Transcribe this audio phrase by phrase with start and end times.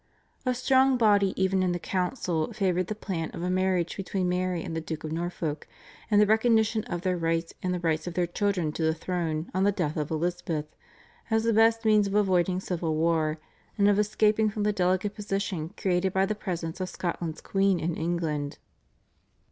[0.47, 4.63] A strong body even in the council favoured the plan of a marriage between Mary
[4.63, 5.67] and the Duke of Norfolk,
[6.09, 9.51] and the recognition of their rights and the rights of their children to the throne
[9.53, 10.65] on the death of Elizabeth,
[11.29, 13.37] as the best means of avoiding civil war
[13.77, 17.95] and of escaping from the delicate position created by the presence of Scotland's Queen in
[17.95, 18.57] England.